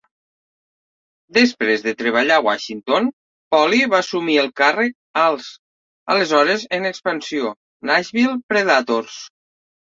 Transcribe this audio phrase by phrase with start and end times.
[1.37, 3.11] Després de treballar a Washington,
[3.57, 5.53] Poile va assumir el càrrec als,
[6.17, 7.55] aleshores en expansió,
[7.93, 9.25] Nashville Predators.